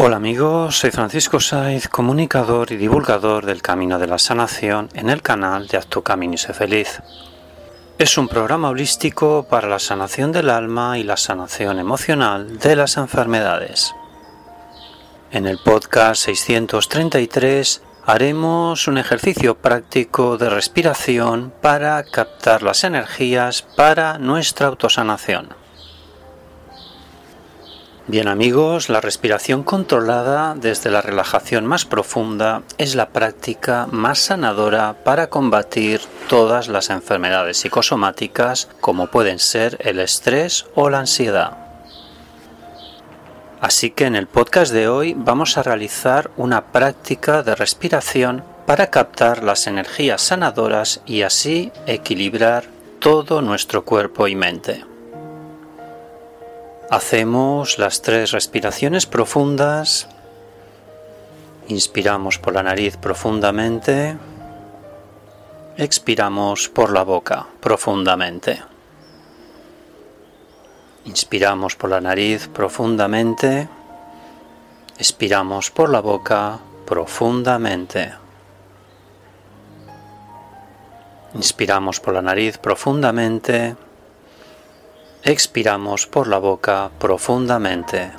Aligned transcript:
Hola 0.00 0.18
amigos, 0.18 0.78
soy 0.78 0.92
Francisco 0.92 1.40
Saiz, 1.40 1.88
comunicador 1.88 2.70
y 2.70 2.76
divulgador 2.76 3.44
del 3.44 3.62
Camino 3.62 3.98
de 3.98 4.06
la 4.06 4.20
Sanación 4.20 4.88
en 4.94 5.10
el 5.10 5.22
canal 5.22 5.66
de 5.66 5.76
Haz 5.76 5.88
tu 5.88 6.04
Camino 6.04 6.34
y 6.34 6.38
sé 6.38 6.54
feliz. 6.54 7.02
Es 7.98 8.16
un 8.16 8.28
programa 8.28 8.68
holístico 8.68 9.48
para 9.50 9.66
la 9.66 9.80
sanación 9.80 10.30
del 10.30 10.50
alma 10.50 10.98
y 10.98 11.02
la 11.02 11.16
sanación 11.16 11.80
emocional 11.80 12.60
de 12.60 12.76
las 12.76 12.96
enfermedades. 12.96 13.92
En 15.32 15.48
el 15.48 15.58
podcast 15.58 16.26
633 16.26 17.82
haremos 18.06 18.86
un 18.86 18.98
ejercicio 18.98 19.56
práctico 19.56 20.38
de 20.38 20.48
respiración 20.48 21.52
para 21.60 22.04
captar 22.04 22.62
las 22.62 22.84
energías 22.84 23.62
para 23.62 24.16
nuestra 24.18 24.68
autosanación. 24.68 25.57
Bien 28.08 28.26
amigos, 28.26 28.88
la 28.88 29.02
respiración 29.02 29.62
controlada 29.62 30.54
desde 30.54 30.90
la 30.90 31.02
relajación 31.02 31.66
más 31.66 31.84
profunda 31.84 32.62
es 32.78 32.94
la 32.94 33.10
práctica 33.10 33.86
más 33.92 34.18
sanadora 34.18 34.96
para 35.04 35.26
combatir 35.26 36.00
todas 36.26 36.68
las 36.68 36.88
enfermedades 36.88 37.58
psicosomáticas 37.58 38.70
como 38.80 39.08
pueden 39.08 39.38
ser 39.38 39.76
el 39.80 40.00
estrés 40.00 40.64
o 40.74 40.88
la 40.88 41.00
ansiedad. 41.00 41.58
Así 43.60 43.90
que 43.90 44.06
en 44.06 44.16
el 44.16 44.26
podcast 44.26 44.72
de 44.72 44.88
hoy 44.88 45.12
vamos 45.14 45.58
a 45.58 45.62
realizar 45.62 46.30
una 46.38 46.72
práctica 46.72 47.42
de 47.42 47.56
respiración 47.56 48.42
para 48.64 48.86
captar 48.86 49.44
las 49.44 49.66
energías 49.66 50.22
sanadoras 50.22 51.02
y 51.04 51.22
así 51.22 51.72
equilibrar 51.86 52.64
todo 53.00 53.42
nuestro 53.42 53.84
cuerpo 53.84 54.28
y 54.28 54.34
mente. 54.34 54.82
Hacemos 56.90 57.78
las 57.78 58.00
tres 58.00 58.30
respiraciones 58.30 59.04
profundas. 59.04 60.08
Inspiramos 61.68 62.38
por 62.38 62.54
la 62.54 62.62
nariz 62.62 62.96
profundamente. 62.96 64.16
Expiramos 65.76 66.70
por 66.70 66.90
la 66.90 67.02
boca 67.02 67.46
profundamente. 67.60 68.62
Inspiramos 71.04 71.76
por 71.76 71.90
la 71.90 72.00
nariz 72.00 72.48
profundamente. 72.48 73.68
Expiramos 74.96 75.70
por 75.70 75.90
la 75.90 76.00
boca 76.00 76.58
profundamente. 76.86 78.14
Inspiramos 81.34 82.00
por 82.00 82.14
la 82.14 82.22
nariz 82.22 82.56
profundamente. 82.56 83.76
Expiramos 85.24 86.06
por 86.06 86.28
la 86.28 86.38
boca 86.38 86.90
profundamente. 87.00 88.12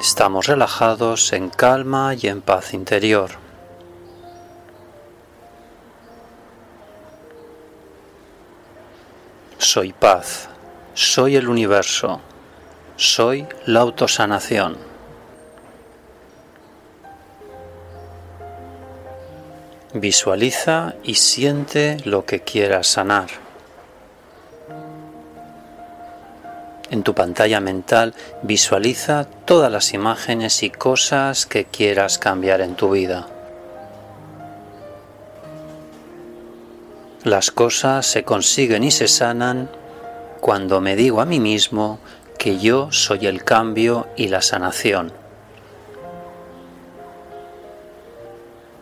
Estamos 0.00 0.46
relajados 0.46 1.34
en 1.34 1.50
calma 1.50 2.14
y 2.14 2.26
en 2.26 2.40
paz 2.40 2.72
interior. 2.72 3.32
Soy 9.58 9.92
paz, 9.92 10.48
soy 10.94 11.36
el 11.36 11.48
universo, 11.48 12.20
soy 12.96 13.46
la 13.66 13.80
autosanación. 13.80 14.78
Visualiza 19.92 20.94
y 21.04 21.16
siente 21.16 21.98
lo 22.04 22.24
que 22.24 22.40
quieras 22.40 22.86
sanar. 22.86 23.43
En 26.90 27.02
tu 27.02 27.14
pantalla 27.14 27.60
mental 27.60 28.14
visualiza 28.42 29.24
todas 29.44 29.72
las 29.72 29.94
imágenes 29.94 30.62
y 30.62 30.70
cosas 30.70 31.46
que 31.46 31.64
quieras 31.64 32.18
cambiar 32.18 32.60
en 32.60 32.74
tu 32.74 32.90
vida. 32.90 33.26
Las 37.24 37.50
cosas 37.50 38.06
se 38.06 38.22
consiguen 38.22 38.84
y 38.84 38.90
se 38.90 39.08
sanan 39.08 39.70
cuando 40.40 40.82
me 40.82 40.94
digo 40.94 41.22
a 41.22 41.24
mí 41.24 41.40
mismo 41.40 41.98
que 42.38 42.58
yo 42.58 42.92
soy 42.92 43.26
el 43.26 43.44
cambio 43.44 44.06
y 44.14 44.28
la 44.28 44.42
sanación. 44.42 45.10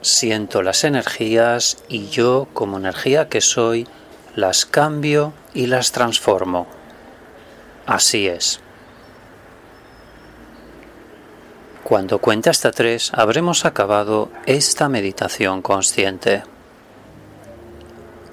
Siento 0.00 0.62
las 0.62 0.82
energías 0.82 1.76
y 1.88 2.08
yo 2.08 2.48
como 2.52 2.78
energía 2.78 3.28
que 3.28 3.40
soy 3.40 3.86
las 4.34 4.66
cambio 4.66 5.32
y 5.54 5.68
las 5.68 5.92
transformo. 5.92 6.66
Así 7.86 8.28
es. 8.28 8.60
Cuando 11.82 12.20
cuente 12.20 12.48
hasta 12.48 12.70
tres 12.70 13.12
habremos 13.12 13.64
acabado 13.64 14.30
esta 14.46 14.88
meditación 14.88 15.62
consciente. 15.62 16.42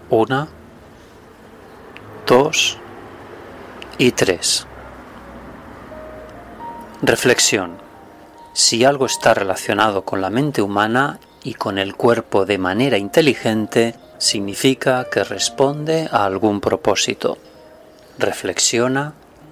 Una, 0.09 0.47
dos 2.25 2.77
y 3.97 4.11
tres. 4.11 4.65
Reflexión. 7.01 7.77
Si 8.53 8.85
algo 8.85 9.05
está 9.07 9.33
relacionado 9.33 10.03
con 10.03 10.21
la 10.21 10.29
mente 10.29 10.61
humana 10.61 11.19
y 11.43 11.55
con 11.55 11.77
el 11.77 11.95
cuerpo 11.95 12.45
de 12.45 12.57
manera 12.57 12.97
inteligente, 12.97 13.95
significa 14.19 15.07
que 15.11 15.23
responde 15.23 16.07
a 16.11 16.25
algún 16.25 16.61
propósito. 16.61 17.37
Reflexiona 18.17 19.13